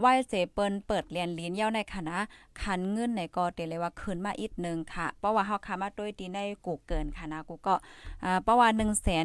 [0.00, 2.16] ไหวเสเปิ้นเปิดเรียนลิ้นเย้าในคณะ
[2.62, 7.74] คันเงินในก็เตเลยว่าขึ้นมาอีกนึงค่ะ เพราะว่าเฮาค้ามาด้วยดีในกูเกินค่ะนะกูก็
[8.24, 8.68] อ่าเพราะว่า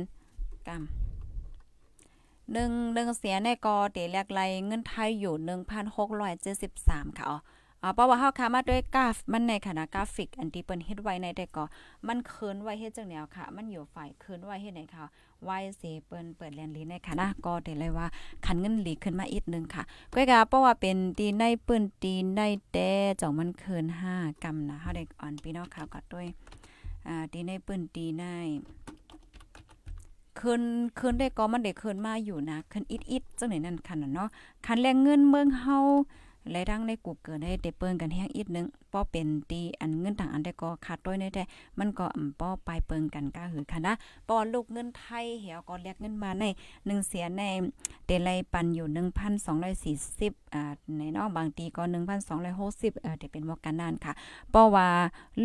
[0.06, 5.36] 100,000กำหนึ่งหนึ่งเสียในกอเตแลกไรเงินไทยอยู่
[6.26, 7.38] 1,673ค่ะอ๋อ
[7.82, 11.64] อ่าเพราะว่าเฮาค้ามาด้วยกราฟมันในคณะกราฟิก อันที่เปิ้นเฮ็ดไว้ในแต่ก็
[12.08, 15.06] มันคืนไว้เฮ็ดจังแนวค่ะ มันอยู่ฝ่ายคืนไว้เฮ็ดไหนค่ะ
[15.46, 18.08] ไว้สิเปิ้นเปิดเรียนลีในค่ะนะก็ได้เลยว่า
[18.46, 22.90] คันเงินหลีขึ้นมาอีกนึงค่ะก้อยกาเพราะว่าเป็นตีในปื้นตีในแต่
[23.22, 26.28] จ่องมันเคืน5กำนะเฮาได้อ่อนพี่น้องค่ะก็ด้วย
[27.08, 28.24] อ่าตีในปื้นตีใน
[30.40, 30.64] คืน
[31.00, 34.30] คืนได้ก็มันได้คืนมาอยู่นะคืนอิดๆจังไหนนั่นค่ะเนาะ
[34.66, 35.78] คันแรงเงินเมืองเฮา
[36.52, 41.44] และดังในกูเกิดได้ได้เปิ้งกันแฮงอีกนึงป้อเป็นตีอันเงินต่างอันได้ก็ขาดต้อยได้แต่
[41.80, 43.94] มันก็อ่ำป้อปลายเปิงกันก็หือค่ะนะ
[44.30, 46.44] ป้อลูกเงินไทยเหี่ยวก็แลกเงินมาใน
[46.76, 47.42] 1เสียใน
[48.06, 48.88] เตไลปันอยู่
[49.96, 50.64] 1,240อ่า
[50.98, 51.84] ในนอกบางตีก็
[52.38, 54.14] 1,260เอ่อได้เป็นว่ากันนานค่ะ
[54.54, 54.88] ป้อว่า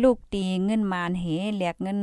[0.03, 1.25] ลูกตีเงินมานเห
[1.57, 1.99] แลกเงิน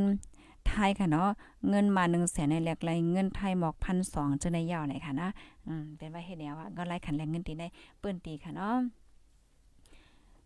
[0.68, 1.30] ไทยค่ะเนาะ
[1.68, 5.28] เงินมา1 0 0 0 0แสนในแลกไรเงินไทยหมอกพันสองจะในยาวไหนค่ะนะ
[5.66, 7.68] อืมเป็นว่าเฮ็ดแนวว่าก็ไล่ขันแรงเงินตีได้
[8.00, 8.76] เปิ้นตีค่ะเนาะ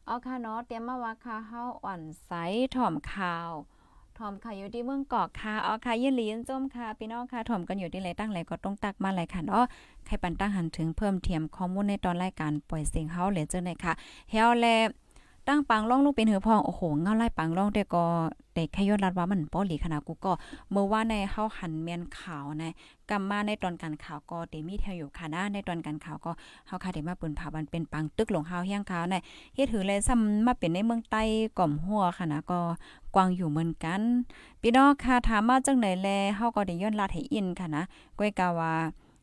[0.07, 2.33] เอาค่ะเนาะเตรียมมาว่าค่ะเฮาอ่อนใส
[2.75, 3.51] ถ่อมข่าว
[4.19, 9.65] ถ่อมค่ะอยู่ที่เมืองกอกค่ะเอาค่ะยินหลีนจมค่ะพี่น้องค่ะถ่อมกันอยู่ที่ไหนตั้งไหนก็ต้องตักมาหลายค่ะเนาะ
[10.07, 13.93] ใครปันตั้งหันถึงเพิ่มเทียมข้อมูลในตอนรายการปล่อยเสียงเฮาเลยเจ้าไหนค่ะ
[14.31, 14.67] เฮาแล
[15.49, 18.05] ตั้งปังล่องลูกเป็นเหือพอง โอ้โหเงาไล่ปังล่องแต่ก็
[18.55, 20.33] แต่แค่ยอดรัดว่ามันป้อหลีขนาดกูก็
[20.71, 22.73] เมื่อว่าในเฮาหันเมียนข่าวนะ
[23.11, 26.33] กำมาในตอนการข่าวก็เตมีแถวอยู่ค่ะนะในตอนการข่าวก็
[26.67, 29.23] เฮาค่ะได้มาปิ้นผาบันเป็นปังตึกหลงเฮาเฮียงข่าวนะ
[29.55, 31.23] เฮ็ดถือเลยซ้ำมาเป็นในเมืองใต้
[31.59, 32.61] ก่อมหัวค่ะนะก็
[33.15, 34.01] กวางอยู่เหมือนกัน
[34.61, 37.83] พี่น้องค่ะถามมาจังไหนแลเฮาก็ได้ย้อนลัดให้อินค่ะนะ
[38.19, 38.73] ก้อยกาว่า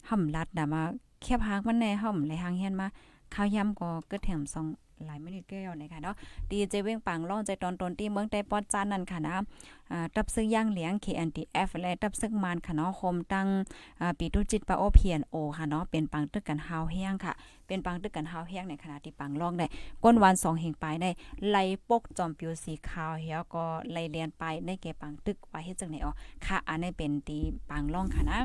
[0.09, 0.81] ห่ำลัดดามา
[1.21, 2.87] แคบหางมันในห่ำไหลหางเฮียนมา
[3.33, 4.67] ข้าวยำก็เกิดแถมสอง
[5.07, 6.15] หลายมินิเกลียวนะคะเนาะ
[6.51, 9.35] ดีเจเว้งปังล่องใจตอนตนที่เมืองใต้ปอดจานนั่นค่ะนะ
[10.15, 13.47] ตับซึ่งย่างเหลียง KNTF และตับซึ่งมานค่ะเนาะคมตั้ง
[14.19, 17.33] ปีตุจิตปาโอเพียนโอค่ะเนาะเป็นปังตึกกันฮาวเฮียงค่ะ
[17.67, 19.67] เป็นปังตึกกันฮาวเฮียงในขณะที่ปังล่องได้
[20.03, 21.09] ก้นวัน2เฮงปลายได้
[21.49, 26.13] ไล่ปกจอมปิวสีขาวเฮียก็ไล่เลียนไปในเกปังตึกไว้เฮ็ดจังไหนอ๋อ
[26.45, 28.39] ค่ะอันนี้เป็นตีปังล่องค่ะนะ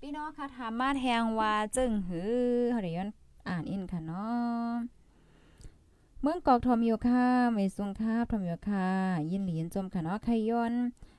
[0.00, 2.32] พี่น้องค่ะถามมาแทงว่าจึงหือ
[2.72, 3.08] เฮาได้ย้อน
[3.48, 4.99] อ่านอินค่ะเนาะ
[6.22, 8.86] เมืองกอกทอมอยู่ค่ะไม่สุงค่ะทอมอยู่ค่ะ
[9.30, 10.72] ยินหลีนจมค่ะเนาะไขย้อน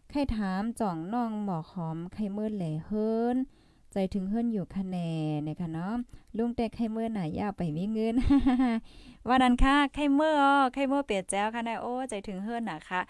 [0.10, 3.36] ไข่ถามจ่องน้องหมอหอมไข่มืดแหล่เฮิรน
[3.92, 4.98] ใจถึงเฮิรนอยู่คะแน
[5.36, 5.94] นนะคะเนาะ
[6.38, 8.16] ลุงแต่ไข่มืดน่ะยาวไปมีเงิน
[9.28, 13.02] ว่านั้นค่ะไข่มืออ๋อไข่มือเปียดแจ้วค่ะนะโอ้ใจถึงเฮิรนนะคะ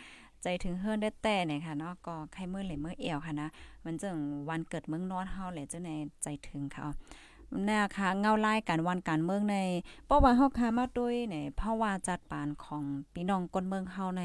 [0.44, 3.48] ใจถึงเฮิรนได้แต่เนี่ยค่ะเนาะก็ไข่มือเหล่เมื่อเอวค่ะนะ
[3.86, 4.16] มันจึง
[4.50, 5.90] วันเกิดเมืองนอนเฮาแหละเจ้าใน
[6.24, 6.86] ใจถึงค่ะ
[7.70, 9.58] นะคะเงาไล่การวันการเมืองใน
[10.06, 12.84] เพราะว่าเฮาคามาด้วยเนี่ยเพราว่าจัดปานของ
[13.14, 14.22] พี่น้องคนเมืองเฮาใน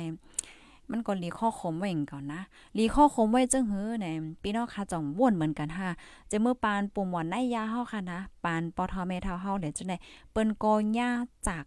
[0.90, 2.42] มันก็รีข้อคมไว้ก่อนนะ
[2.78, 5.90] รีข้อคมไว้จึงหือเนี่ยพี่น้องค่ะจ่องว่นเหมือนกันค่ะ
[6.30, 9.96] จะเมื่อปานปุ่มหวานในยาเฮาค่ะนะปานปอทอเมทาเฮาเดี๋ยวจังได๋
[10.32, 11.10] เปิ้นกอย่า
[11.48, 11.64] จาก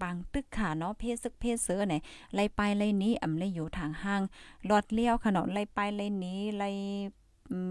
[0.00, 1.94] ปังตึกค่ะเนาะเพศซึกเพศเสือไหน
[2.34, 4.22] ไล่ไปไล่นี้อำไล่อยู่ทางห้าง
[4.68, 6.70] ลอดเลี้ยวค่ะเนาะไล่ไปไล่นี้ไล่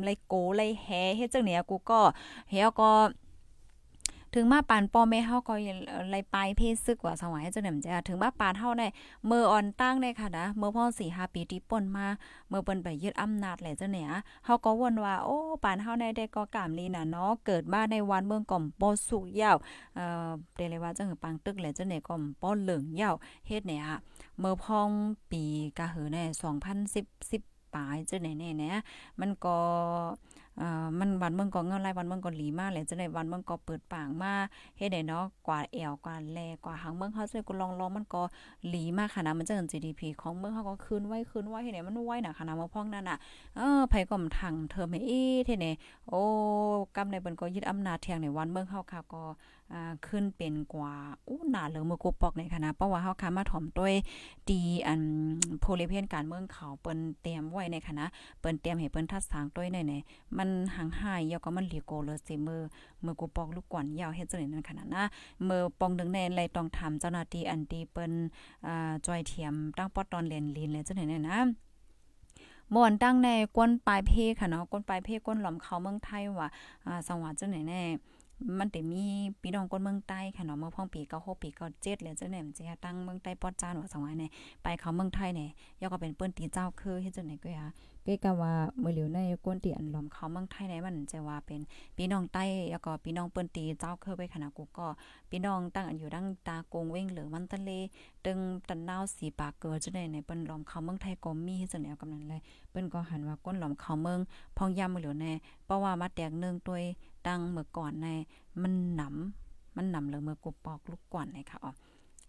[0.03, 1.99] ไล่โกไล่แฮเฮ็ดจังเนี่ยกูก็
[2.49, 2.91] เฮาก็
[4.35, 5.53] ถึงมาปานป้อแม่เฮาก็
[6.09, 8.87] ไล่ไปเพศซึกว่าสวายจะนำจะถึงมาปานเฮาได้
[9.27, 12.07] เมื่ออ่อนตั้งได้ค่ะนะเมื่อพ่อ4 5ปีที่ป่นมา
[12.49, 14.09] เมื่อเปิ้นไปยึดอำนาจแหละเจ้าเนี่ย
[14.45, 19.57] เฮาก็วนว่าโอ้ปานเฮาได้ได้ก็กามลีน่ะเนาะเกิดมาในวันเมืองก่อมป้อสุกยาว
[19.95, 23.15] เอ่อเดเลยว่าจังปังตึกแหละเจ้าเนี่ยก่อมป้อเหลืองยาว
[23.47, 23.81] เฮ็ดเนี่ย
[24.39, 24.89] เมื่อพ่อง
[25.31, 25.43] ปี
[25.77, 28.77] กะหือใน2010 10ปลายเจ้าไหนแน่เนี่ย
[29.21, 29.57] มันก็
[30.61, 34.33] อ่ามันวันเมืองก็เงินรายวันเมืองก็หลีมาแหละจังได๋วันเมืองก็เปิดปางมา
[34.77, 38.21] เฮ็ดได้เนาะกว่าแอวกว่าแลกว่าหางเมืองเฮาจังก็ลองๆมันก็
[38.67, 43.17] หลีมาค่ะนะมันจัง GDP ของเมืองเฮาก็คืนไว้คืนไว้เฮ็ดได้มันไว้น่ะค่ะนะมาพ้องนั่นน่ะ
[43.57, 45.73] เออไผก็มทังเธอแม่อีเท่นี่
[46.09, 46.21] โอ้
[46.95, 49.23] กำในเปิ้นก็ยึดอำนาจเที่ยงในวันเมืองเฮาค่ะก็
[50.07, 50.93] ขึ้นเป็นกว่า
[51.27, 53.93] อู้หนาเหลือมือกูปอกในคณะเพราะว่าเฮาค่ะมาถ่อมด้วย
[54.49, 55.01] ดีอัน
[55.59, 58.05] โพลิเพียนการเมืองเขาเปิ้นเตรียมไว้ในคณะ
[58.39, 59.93] เปิ้นเตรียมให้เปิ้นทัดสางด้วยในใน
[60.37, 62.61] มันห่างหายยาวก็มันเหลียโกเลยสิมือ
[63.05, 65.03] มือกูปอกลูกก่อนยาวเฮ็ดจังได๋นั่นขนาดนะ
[65.47, 68.11] มือปองดึงในไรต้องถามเจ้าหน้าที่อันตีเปิ้น
[68.67, 71.39] อ่าจอยเทียมตั้งปอตอนเรียนลีนเลยจังได๋นั่นนะ
[72.73, 76.49] ม่วนตั้งในก้นปลายเพค่ะเนาะก้นปลายเพก้นหล่อมเขาเมืองไทยว่า
[76.85, 77.81] อ่าสังหวัดจังไหนแน่
[78.59, 79.03] มันแต่มี
[79.41, 84.31] พี่น้องคนเมืองใต้ค่ะเนาะเมื่อพ่องปีเก้าหกปีเก้าเจ็ดแล้วจังไหนมันจะตั้งเมืองใต้ปอดจานว่าสังหวัดเนี่ย
[84.63, 85.49] ไปเขาเมืองไทยเนี่ย
[85.81, 87.67] ยอก็เป็นเปิ้นตีเจ้าคือเฮ็ดจังไหนก็อะ
[88.03, 91.61] เก้กะว่าเมื่อเหลียวในก้นตีอันหลอมเขาเมืองไทยเนี่ยมันจะว่าเป็น
[91.97, 94.87] พี่น้องใต้แล้วก็พี่น้องเปิ้นตีเจ้าคือไปขนาดกูก็
[95.29, 97.71] พี่น้องตั้งอันอยู่ดั้งตากงเว้งหรือมันทะเล
[98.25, 104.19] ตึงตันนาวสีปากเกิดจังได๋ในเปิ้นหลอมเขาเมืองไทยก็มีเฮ็ดจังไหนกำนันเลยเปิ้นก็หันว่าก้นหลอมเขาเมือง
[104.57, 105.33] พองยามเหลียวแน่
[105.65, 106.83] เพราะว่ามาแตกเนื่องด้วย
[107.27, 108.07] ตั้งเมื่อก่อนใน
[108.61, 111.71] มันหนำมันหนำเลยเมื่อกูปอกลูกก่อนเลยค่ะอ๋อ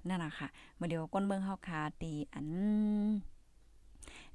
[0.09, 2.47] นั่นน่ะค่ะเมื่อเดียวก้นเมืองเฮาคาตีอัน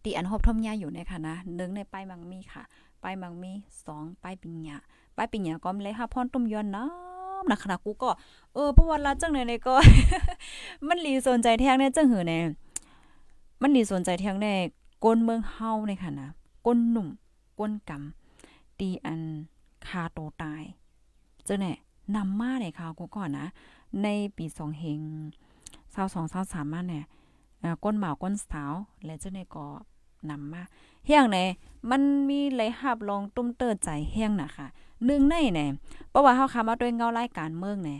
[0.03, 2.63] ตีอันหบทมยาอยู่ในค่ะนะหนึ่งในป้ายมังมีค่ะ
[3.03, 3.51] ป้ายมังมี
[3.85, 4.77] สองป้ายปิญญา
[5.15, 6.85] ป้ายปิญญาก็เลยค่ะพรตุ้มยอนนะ
[7.49, 8.09] นะขณะกูก็
[8.53, 9.73] เออเพระวันละจังไหนก็
[10.87, 12.39] มันหลีสนใจแท้งเนี่ยจังหือแน่
[13.61, 14.53] มันหลีสนใจแท้งแน่
[15.03, 16.27] ก้นเมืองเฮาในค่ะนะ
[16.65, 17.07] ก้นหนุ่ม
[17.59, 19.21] ก้นกำตีอัน
[19.87, 20.63] คาโตตาย
[21.45, 21.77] เจ้าเนี่ย
[22.15, 23.47] นำมาเนี่ยค่ะกูก่อนนะ
[24.03, 25.01] ในปีสองเฮง
[25.91, 27.05] เศร้าสองเศร้าสามมาเนี่ย
[27.83, 28.73] ก้นเหมาก้นสาว
[29.05, 29.65] และเจ้าเนี่ยก็
[30.29, 30.63] นำมา
[31.05, 31.37] เฮียงไหน
[31.89, 34.67] มันมีไหลหับลองตุ้มเตอใจเฮียงนะคะ
[35.05, 35.69] หนึ่งในเนี่ย
[36.09, 37.99] เพราะว่าเฮาคามาด้วยเงาไล่การเมืองเนี่ย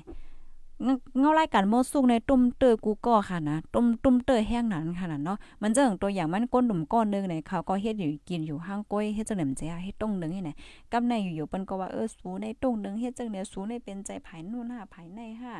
[1.20, 10.56] เงารายการโมสุกในตุ้มเตอกูก็ค่ะนะตุ้มตุ้มเตอแห้งนั้นค่ะนะเนาะมันจะตัวอย่างมันก้นหนุ่มก้อนนึงเนี่ยเขาก็เฮ็ดอยู่กินอยู่ห้างก้อยเฮ็ดจังได๋มันจเฮ็ดต้งนึงนี่แหละ
[10.92, 15.56] กำในอยู่ๆเปิ้นก็ว่าเออสูในต้งนึงเฮ็ดจังเนี่ยสูในเป็นใจภายนู่นหาภายในค่ะ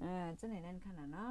[0.00, 1.30] เออจังไหนนั่นค่ะเนาะ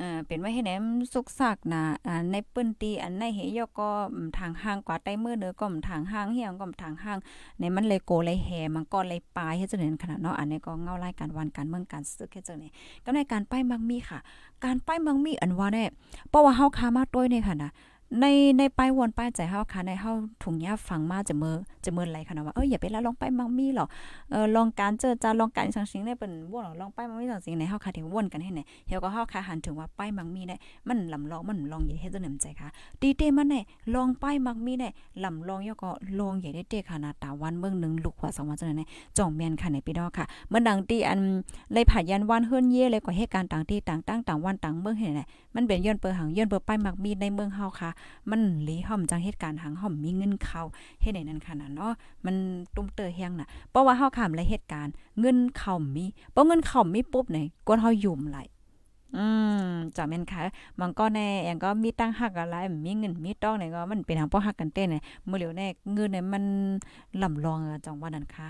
[0.00, 3.90] อ่อเป็นไว้ให้แหนมสุกซักนะอ่าในปื้นตีอันในเหยอก็
[4.38, 7.18] ทางห้างกว่าใต้มือเด้อก็ทางห้างเฮียงก็ทางห้าง
[7.58, 12.68] ในมันเลยโกเลยแหมันก็เลยปลายให้เจริญขนาดเนาะอันนี้ก็เงาไล่การวันการเมืองการศึกเฮ็ดจังได๋
[13.04, 14.18] ก็ในการป้ายมังมีค่ะ
[14.64, 15.84] การป้ายมังมีอันว่าแน่
[16.28, 17.70] เพราะว่าเฮาคามาต้วยนี่ค่ะนะ
[18.20, 18.26] ใน
[18.58, 23.86] ในป้ายวนป้ายใจเฮาค่ะในเฮาถุงยาฟังมาจะมือจะมือไหลค่ะนะว่าเอ้ยอย่าไปละลองไปมักมีหรอ
[24.30, 30.56] เออลองการเจอจาลองการสังสิงได้เป็นว่ลองไปมักมีสังสิงในเฮาค่ะที่วนกันให้ไหนเฮาก็เฮาค่ะหันถึงว่าไปมักมีได้
[30.88, 32.68] มันลำลองมันลองอย่เฮ็ดจังได๋ใจค่ะ
[33.00, 33.60] ดีเตมันได้
[33.94, 34.88] ลองไปมักมีได้
[35.24, 35.90] ลำลองยก็
[36.20, 38.84] ลองอย่ได้เตค่ะนะตาวันเมืองนึงลูกกว่าสองวันจังได๋
[39.18, 41.20] จ่องแม่นค่ะในพี่ดอกค่ะเมื่อดังที่อัน
[41.72, 45.22] เลยผ่ายันวันเฮือนเย่เลยก็เหตุการณ์ต่างที่ต่างตั้งต่างวันต่างเมืองเห็นไหน
[45.54, 47.90] มันเป็นย้อนเปิดหังย้อนเปิดป้ายมักมีในเมืองเฮาค่ะ
[48.30, 50.62] มันลีห่อมจังเหตุการณ์หังห่อมมีเงินเข้า
[51.00, 51.92] เฮ็ดได้นั่นค่ะนะเนาะ
[52.24, 52.34] มัน
[52.74, 58.40] ตุ้มเตอเฮียงน่ะเพราะว่าเฮาข้ามและเหตุการณ์เงินเข้ามีเพราะเงินเข้ามีปุ๊บนี่กวนเฮายุ่มไหล
[59.16, 59.26] อื
[59.68, 60.42] มจาแม่นค่ะ
[60.80, 62.56] มันก็แน่อย่างก็มีตั้งหักอะไร
[62.86, 66.44] มีเงินมีต้องเนี่ยก็มันเป็นทางป้อหักกันเต้นเนี่ยมื้อเหลียวแน่เงินเนี่ยมัน
[67.22, 68.48] ลำลองจังว่านั้นค่ะ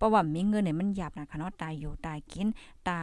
[0.00, 2.48] เพราะว่ามีเงินเนี่ยมันหยาบนะคะเนาะตายอยู่ตายกิน
[2.88, 2.98] ตา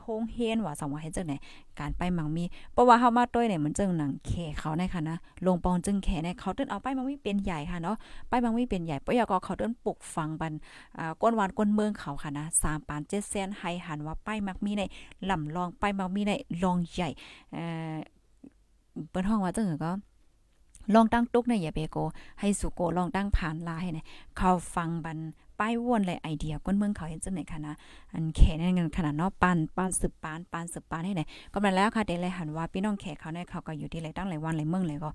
[0.00, 1.36] โฮงเฮียนว่าสองว่าเฮ็ดจังได๋
[1.78, 7.96] การไปมังมีเพราะว่าเฮามาต้วยเนี่ยมันจึงหนังแขเขาในค่ะนะลงปองจึงแขในเขาเติ้นเอาไปมังมีเป็นใหญ่ค่ะเนาะ
[8.28, 10.52] ไปมังมีเป็นใหญ่ปอยก็เขาเติ้นปลุกฟังบัน
[10.98, 14.82] อ่าก้นวานก้นเมืองเขาค่ะนะ3ปาน7แสนให้หันว่าไปมักมีใน
[15.30, 16.32] ลำลองไปมักมีใน
[16.62, 17.08] ลองใหญ่
[17.52, 17.94] เอ่อ
[19.10, 19.92] เปิ้นห้องว่าจังก็
[20.94, 21.96] ลองตั้งตุกในอย่าเปโก
[22.40, 24.06] ให้สุโกลองตั้งผ่านลาให้เนี่ย
[24.36, 25.18] เขาฟังบัน
[25.60, 27.74] ป้ายวนเลยไอเดียก้นเมืองเขาเห็นจังไหนคะนะ
[28.12, 35.10] อันแขนั่นเงินขนาดนาะปานปานสืบปานปานสืบปานให้ไหนก็มาแล้วค่ะเดเลยหันว่าพี่น้องแขกเขาเนี่ยเขาก็อยู่ที่ไรตั้งหลายวันหลายเมืองเลยก็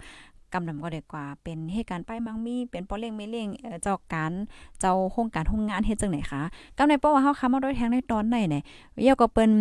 [0.54, 3.48] กำนำก็ได้กว่า เป็นเหตุการณ์ป้ายมังมี เป็นปอเล่งไม่เล่ง
[3.84, 4.32] เจ้าการ
[4.80, 6.42] เจ้าโครงการโรงงานเฮ็ดจังไหนคะ
[6.78, 8.64] กำในป้อว่าเฮาค้ามาด้วยแทงในตอนไหนเนี่ย
[9.04, 9.52] เยาก็เป็น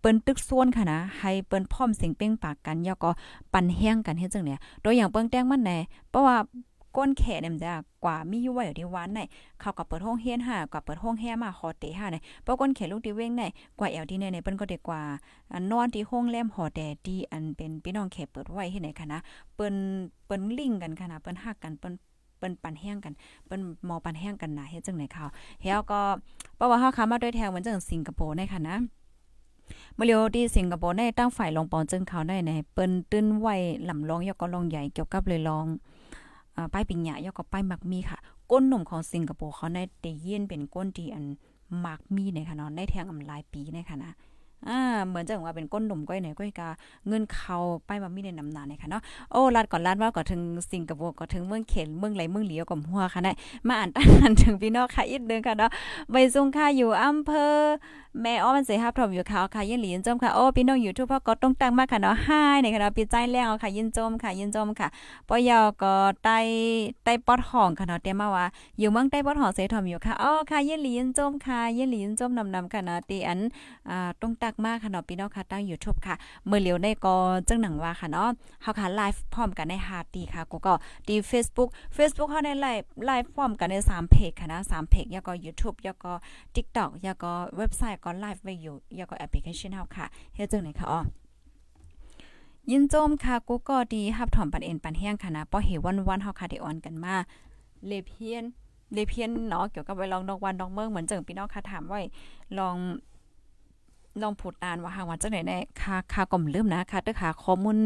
[0.00, 3.10] เปิ้นตึกส่วนค่ะนะ ให้เปิ้นพร้อมเสียงเป้งปากกันยาก็
[3.52, 5.78] ปันแห้งกันเฮ็ดจังเนี่ยโดยอย่างเปิ้งแต้งมันแน่
[6.10, 6.36] เพราะว่า
[6.96, 7.72] ก้นแขเนี่ยมันจะ
[8.04, 9.20] กว่ามีอยู่ไว้อยู่ที่วันไหน
[9.60, 13.42] เขากับเปิดห้องเฮียนหากับเปิดห้องแฮมาคอเตหาเนี่ยเพราะก้นแขลูกที่เว้งไหน
[13.78, 15.02] กว่าแอลที่เนี่ยเปิ้นก็ได้กว่า
[15.52, 19.20] อันนอนที่ห้องแลมหอแต่ที่อันเป็นพี่น้องแขเปิดไว้เฮ็ดไหนคะนะ
[19.54, 19.74] เปิ้น
[20.26, 21.94] เปิ้นลิงกันค่ะนะเปิ้นฮักกันเปิ้น
[22.38, 23.12] เปิ้นปันแห้งกัน
[23.46, 25.24] เปิ้นมอปันแห้งกันนะเฮ็ดจังไหนเขา
[25.62, 26.00] เฮาก็
[26.56, 28.76] เพราะว่าเฮาค้ามาด้วยแทงเหมือนจังสิงคโปร์ในค่ะนะ
[29.94, 33.54] เมื่อเร็วที่สิงคโปร์ได้ตั้งฝ่ายลงปอนจึงเขาได้ในเปิ้นตื้นไว้
[33.88, 35.66] ลำลองยกก็ลองใหญ่เกี่ยวกับเลยลอง
[36.72, 38.18] ป้ายปิงหยายกก็ป้ายมักมีค่ะ
[38.50, 41.24] ก้นหนุ่มของสิงคโปร์เขาได้เตเยียนเป็นก้นที่อัน
[41.84, 44.12] มักมีในค่ะเนาะได้แทงอำลายปีในค่ะนะ
[44.68, 46.68] อ่าเหมือนจะว่าเป็นก้นหนุ่มก้อยไหนก้อยกา
[47.08, 50.40] เงินเขาไปมามีในนำนานเนี่ยค่ะเนาะโอ้ลาดก่อนลาดว่าก็ถึง
[50.72, 53.32] สิงคโปร์ก็ถึงเมืองเขนเมืองไหลเมืองเหลียวกับหัวค่ะได้
[53.66, 55.70] มาอ่านตั้งถึงพี่น้องค่ะอีกนึงค่ะเนาะ
[56.10, 57.54] ใบซุงค่ะอยู่อำเภอ
[58.22, 64.88] แม่อ้อมันเสียฮับถมอยู่ค่ะค่ะยินหลียินจมค่ะโอ้พี่น้องอยู่ทุกพ่อก็ต้องตั้งมากค่ะเนาะห้ในค่ะเนาะปีใจแรงเอาค่ะยินจมค่ะยินจมค่ะ
[65.28, 65.94] ปอยอก็
[66.24, 66.38] ใต้
[67.04, 68.46] ใต้ปอดห้องค่ะเนาะเต็มมาว่า
[68.78, 73.40] อยู่เมืองใต้ปอดห้องเสียถมอยู่ค่ะอ๋อค่ะยินหลียินจมค่ะยินหลียินจมนำๆค่ะเนาะตีอัน
[73.88, 76.14] อ่าต้องตักมากค่ะเนาะพี่น้องค่ะตั้ง YouTube ค่ะ
[76.46, 77.14] เมื่อเหลียวในก็
[77.48, 78.28] จังหนังว่าค่ะเนาะ
[78.62, 80.74] เฮาค่ะไลฟ์พร้อมกันในฮาตีค่ะกูก็
[81.08, 86.12] ดี Facebook Facebook เฮาในไลฟ์ไลฟ์พร้อมกันใน3เพจค่ะนะ3เพจแล้วก็ YouTube แล้วก็
[86.54, 91.00] TikTok แล้วก็เว็บไซต์ก็ไลฟ์ไว้อยู่แล้วก็แอปพลิเคชันเฮาค่ะเฮ็ดจังไหนค่ะอ๋อ
[92.70, 97.14] ยินโจมค่ะกูก็ดีฮับถอมปันเอ็นปันแห้งค่ะนะป้อเหวันวันเฮาค่ะได้ออนกันมา
[97.86, 98.44] เลเพียน
[98.94, 102.00] เลเพียนเนาะเกี่ยวกับไว้ลองดอกวันดอกเมืองเหมือนจังพี่น้องค่ะถามไว้
[102.58, 102.76] ลอง
[104.22, 107.76] ลองพูดอ่านว่าหางว่าจังไหนในค่าค่าก่อมลืมนะค่ะเด้อค่ะข้อมูล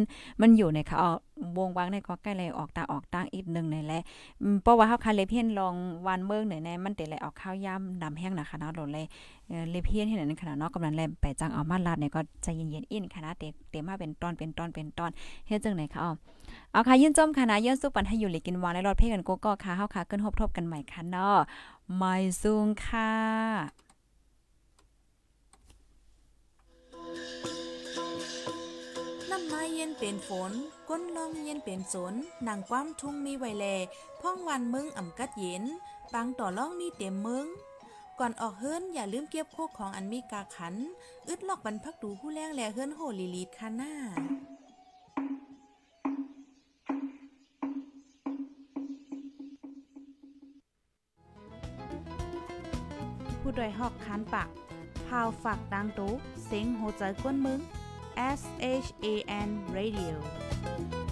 [0.41, 1.11] มันอยู่ในค่ะออ
[1.59, 4.03] วงวางในก็ใกล้เลยออกตาออกตางอีกนึงในแหละ
[4.63, 5.75] เพราะว่าเฮาค่ะเลเพียนลอง
[6.07, 9.07] วันเมืองไหนในมันเตเลยออกข้าวย่ำดำแห้งนะคะเนาะโดนเลย
[9.71, 15.11] เลเพียนเห็นนั้นขนาดเนาะกำลังแลมไปจังเอามาลาดเนี่ยก็ใจเย็นๆอินค่ะนะเตเตมาเป็นตอนเป็นตอนเป็นตอน
[15.47, 16.11] เฮ็ดจังไหนคะอ๋อ
[16.73, 21.37] เอาค่ะยินจมค่ะนะย้อนสุปันให้อยู่เลยกินวานในรถเพ่กันโกก็ค่ะเฮาค่ะขึ้นฮบทบกันใหม่ค่ะเนาะ
[21.97, 23.11] ไม่ซุงค่ะ
[29.75, 30.53] เย็นเป็นฝน
[30.89, 32.15] ก้นลองเย็นเป็นสน
[32.47, 33.67] นางความทุ่งมีไวแล
[34.21, 35.65] พ่องวันมึงอ่ำกัดเย็น
[36.13, 37.47] ปังต่อล่องมีเต็มมึง
[38.19, 40.75] ก่อนออกเฮิรนอย่าลืมเก็บโคกของอันมีกาขัน
[41.29, 43.93] อึดลอกบรรพักดูผู้แรงแลเฮิรนโหลีลีดค่ะหน้า
[53.41, 54.49] ผู้ดยหอกคานปาก
[55.07, 56.13] พาวฝากดังตู้
[56.45, 57.61] เซ็งโหใจกวนมึง
[58.17, 61.04] S H A N Radio